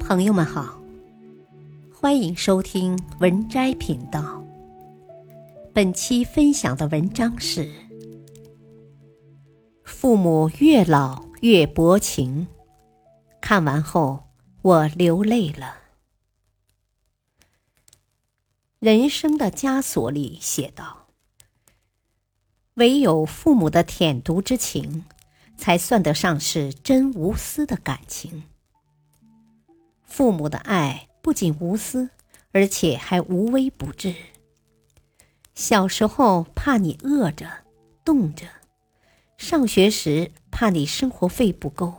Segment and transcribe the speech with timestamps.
[0.00, 0.80] 朋友们好，
[1.94, 4.42] 欢迎收听文摘频道。
[5.74, 7.70] 本期分享的文章是：
[9.84, 12.46] 父母越老越薄情。
[13.40, 14.24] 看完后，
[14.62, 15.76] 我流泪了。
[18.78, 21.06] 人生的枷锁里写道
[22.74, 25.04] ：“唯有父母的舔犊之情，
[25.56, 28.44] 才算得上是真无私的感情。”
[30.12, 32.10] 父母的爱不仅无私，
[32.52, 34.14] 而且还无微不至。
[35.54, 37.48] 小时候怕你饿着、
[38.04, 38.46] 冻着，
[39.38, 41.94] 上学时怕你生活费不够，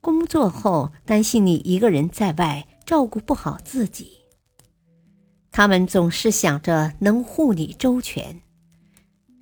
[0.00, 4.18] 工作后担心你一个人在外照顾不好自己。
[5.52, 8.42] 他们总是想着能护你周全，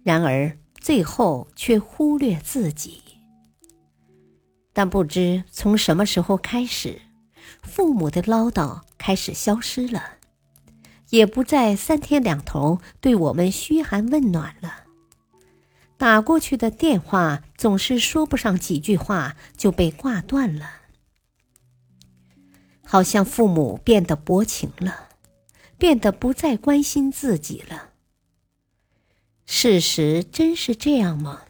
[0.05, 3.03] 然而最后却忽略自己。
[4.75, 7.01] 但不知从什么时候开始。
[7.63, 10.19] 父母的唠叨开始消失了，
[11.11, 14.85] 也不再三天两头对我们嘘寒问暖了。
[15.97, 20.71] 打过去的电话总是说不上几句话就被挂断了，
[22.87, 25.09] 好像父母变得薄情了，
[25.77, 27.91] 变得不再关心自己了。
[29.45, 31.43] 事实真是这样吗？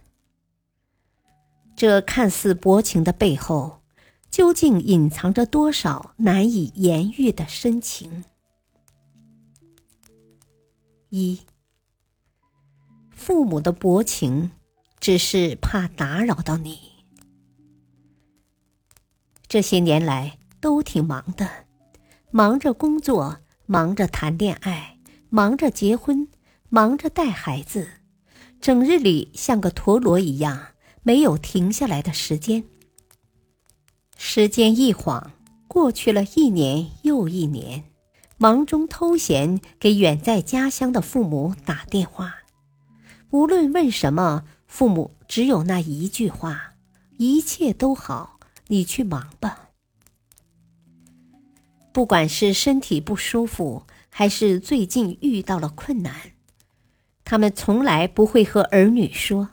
[1.77, 3.80] 这看似薄情的背后。
[4.31, 8.25] 究竟隐藏着多少难以言喻的深情？
[11.09, 11.41] 一，
[13.11, 14.53] 父母的薄情，
[15.01, 16.79] 只是怕打扰到你。
[19.49, 21.67] 这些年来都挺忙的，
[22.31, 26.29] 忙着工作，忙着谈恋爱，忙着结婚，
[26.69, 27.89] 忙着带孩子，
[28.61, 30.69] 整日里像个陀螺一样，
[31.03, 32.63] 没有停下来的时间。
[34.23, 35.33] 时间一晃
[35.67, 37.85] 过去了一年又一年，
[38.37, 42.35] 忙中偷闲给远在家乡的父母打电话，
[43.31, 46.75] 无论问什么，父母只有那一句话
[47.17, 49.71] ：“一切都好，你去忙吧。”
[51.91, 56.15] 不管是身体不舒服，还是最近遇到了困难，
[57.25, 59.49] 他们从来不会和儿女说，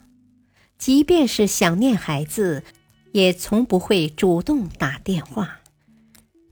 [0.76, 2.62] 即便是想念孩子。
[3.12, 5.60] 也从不会主动打电话，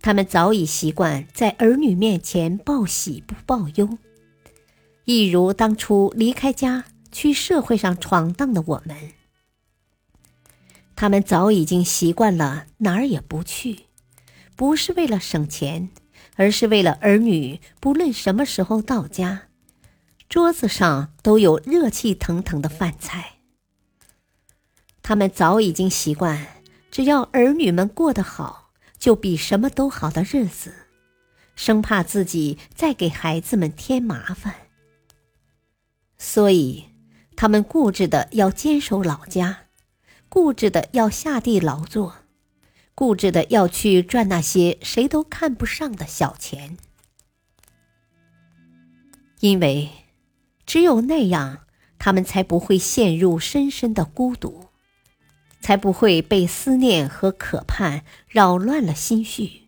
[0.01, 3.99] 他们早已习惯在儿女面前报喜不报忧，
[5.05, 8.97] 一如当初离开家去社会上闯荡的我们。
[10.95, 13.81] 他们早已经习惯了哪儿也不去，
[14.57, 15.91] 不是为了省钱，
[16.37, 19.49] 而是为了儿女不论什么时候到家，
[20.29, 23.36] 桌子上都有热气腾腾的饭菜。
[25.09, 26.45] 他们早已经习惯，
[26.91, 30.75] 只要儿女们过得好，就比什么都好的日子，
[31.55, 34.53] 生怕自己再给孩子们添麻烦。
[36.19, 36.87] 所以，
[37.37, 39.67] 他们固执的要坚守老家，
[40.29, 42.17] 固执的要下地劳作，
[42.97, 46.77] 固执的要去赚那些谁都看不上的小钱，
[49.39, 49.89] 因为
[50.67, 51.61] 只有那样，
[51.97, 54.66] 他们才不会陷入深深的孤独。
[55.67, 59.63] 才不会被思念和渴盼扰乱了心绪。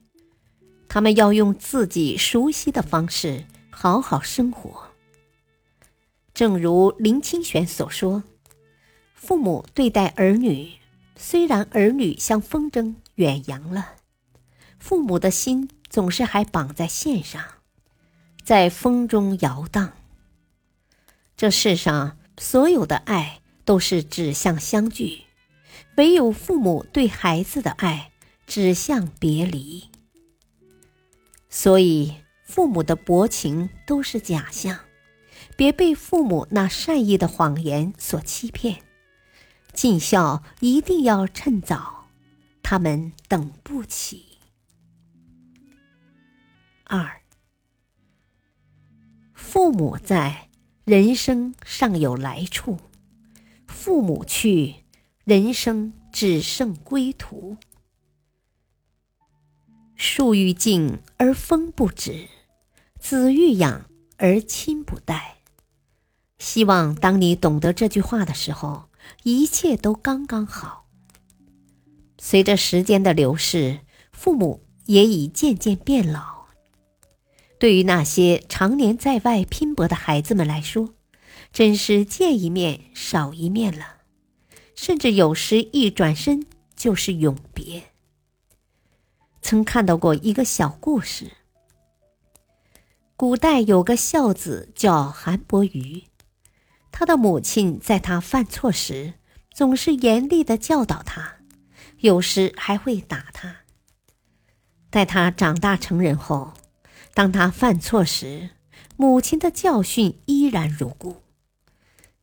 [0.88, 4.91] 他们要用自己熟悉的方式好好生活。
[6.32, 8.22] 正如林清玄所说
[9.12, 10.75] ：“父母对待儿女，
[11.16, 13.97] 虽然儿女像风筝远扬了，
[14.78, 17.42] 父母的心总是还绑在线上，
[18.44, 19.94] 在风中摇荡。
[21.37, 25.22] 这世上所有的爱都是指向相聚。”
[25.98, 28.12] 唯有父母对孩子的爱
[28.47, 29.91] 指向别离，
[31.50, 32.14] 所以
[32.44, 34.78] 父母的薄情都是假象。
[35.56, 38.81] 别被父母那善意的谎言所欺骗，
[39.72, 42.06] 尽孝一定要趁早，
[42.62, 44.38] 他们等不起。
[46.84, 47.22] 二，
[49.34, 50.49] 父母在，
[50.84, 52.76] 人生尚有来处；
[53.67, 54.84] 父母去。
[55.25, 57.56] 人生只剩归途，
[59.94, 62.28] 树欲静而风不止，
[62.99, 65.37] 子欲养而亲不待。
[66.38, 68.88] 希望当你懂得这句话的时候，
[69.22, 70.87] 一切都刚刚好。
[72.19, 73.81] 随着时间的流逝，
[74.12, 76.46] 父母也已渐渐变老。
[77.58, 80.94] 对于那些常年在外拼搏的孩子们来说，
[81.52, 83.97] 真是见一面少一面了。
[84.80, 86.46] 甚至有时一转身
[86.76, 87.82] 就是永别。
[89.42, 91.32] 曾看到过一个小故事。
[93.16, 96.04] 古代有个孝子叫韩伯瑜，
[96.92, 99.14] 他的母亲在他犯错时，
[99.50, 101.38] 总是严厉的教导他，
[101.98, 103.56] 有时还会打他。
[104.90, 106.52] 待他长大成人后，
[107.14, 108.50] 当他犯错时，
[108.96, 111.16] 母亲的教训依然如故。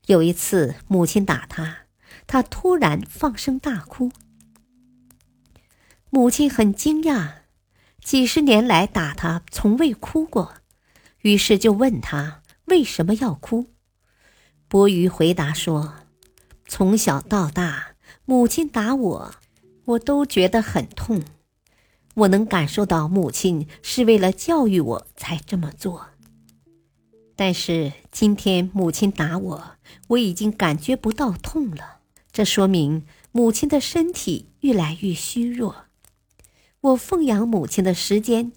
[0.06, 1.80] 有一次，母亲打他，
[2.28, 4.12] 他突然放声大哭。
[6.10, 7.32] 母亲很惊讶，
[8.02, 10.56] 几十年来打他从未哭过，
[11.22, 13.68] 于是就问他为什么要哭。
[14.68, 15.96] 伯鱼回答说
[16.68, 17.96] ：“从小到大，
[18.26, 19.36] 母亲打我，
[19.86, 21.24] 我都觉得很痛。
[22.16, 26.08] 我能感受到母亲是为了教育我才这么做。
[27.36, 29.76] 但是今天母亲打我，
[30.08, 32.00] 我已经感觉不到痛了。
[32.36, 35.86] 这说明母亲的身体越来越虚弱。”
[36.82, 38.52] 我奉养母亲的时间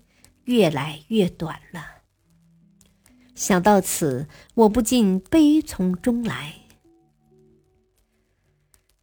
[0.46, 2.02] 越来越短了。
[3.36, 6.54] 想到此，我不禁悲从中来。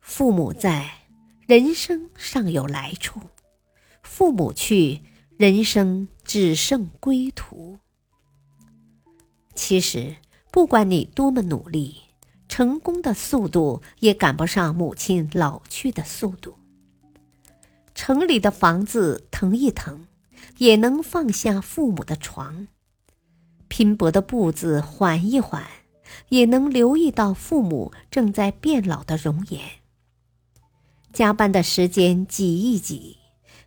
[0.01, 1.07] 父母在，
[1.47, 3.21] 人生尚有来处；
[4.03, 5.03] 父母去，
[5.37, 7.79] 人生只剩归途。
[9.55, 10.17] 其实，
[10.51, 12.01] 不管你多么努力，
[12.57, 16.57] 成功的速度也赶不上母亲老去的速度。
[17.93, 20.07] 城里的房子腾一腾，
[20.57, 22.67] 也能放下父母的床；
[23.67, 25.65] 拼搏的步子缓一缓，
[26.29, 29.59] 也能留意到父母正在变老的容颜；
[31.11, 33.17] 加班的时间挤一挤，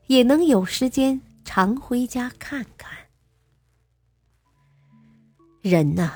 [0.06, 2.91] 也能有时间常回家看看。
[5.61, 6.11] 人呐，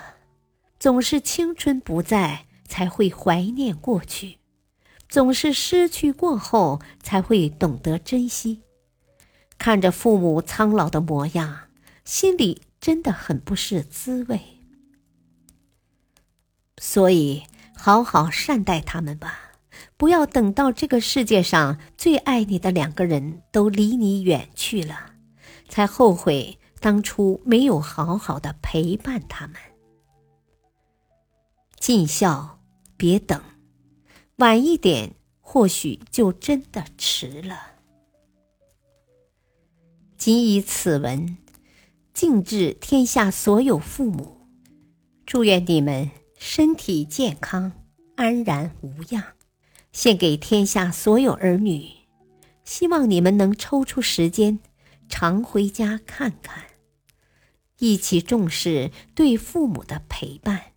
[0.78, 4.38] 总是青春不在，才会怀念过去。
[5.06, 8.62] 总是失去过后才会懂得珍惜，
[9.58, 11.68] 看着父母苍老的模样，
[12.02, 14.40] 心里真的很不是滋味。
[16.78, 17.42] 所以，
[17.76, 19.52] 好好善待他们吧，
[19.98, 25.12] 不要等到这个世界上最爱你的两个人都离你远去了，
[25.68, 29.56] 才后悔当初没有好好的陪伴他们。
[31.78, 32.60] 尽孝，
[33.02, 33.42] 别等。
[34.36, 37.72] 晚一点，或许就真的迟了。
[40.16, 41.36] 谨以此文，
[42.14, 44.46] 敬致天下所有父母，
[45.26, 47.72] 祝愿你们身体健康，
[48.14, 49.24] 安然无恙。
[49.90, 51.88] 献给天下所有儿女，
[52.64, 54.60] 希望你们能抽出时间，
[55.08, 56.66] 常回家看看，
[57.80, 60.71] 一起重视对父母的陪伴。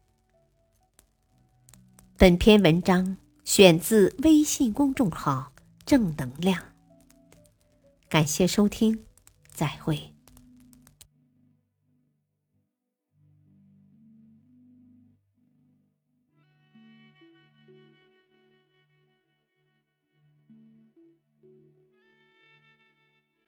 [2.17, 3.17] 本篇文章。
[3.44, 5.51] 选自微信公众号
[5.85, 6.59] “正能量”。
[8.09, 9.03] 感谢收听，
[9.53, 10.14] 再会。